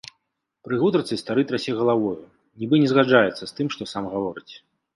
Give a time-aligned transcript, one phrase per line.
[0.67, 2.15] Пры гутарцы стары трасе галавою,
[2.63, 4.53] нібы не згаджаецца з тым, што сам гаворыць.